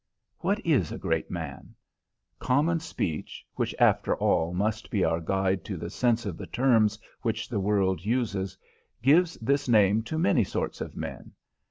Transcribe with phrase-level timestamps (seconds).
[0.39, 1.75] What is a great man?
[2.39, 6.97] Common speech, which after all must be our guide to the sense of the terms
[7.21, 8.57] which the world uses,
[9.03, 11.33] gives this name to many sorts of men.